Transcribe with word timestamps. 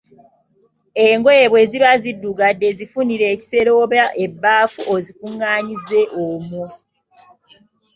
Engoye 1.07 1.45
bwe 1.51 1.61
ziba 1.69 1.91
ziddugadde 2.01 2.67
zifunire 2.77 3.25
ekisero 3.33 3.71
oba 3.83 4.01
ebbaafu 4.23 4.79
ozikunganyize 4.95 6.01
omwo. 6.27 6.63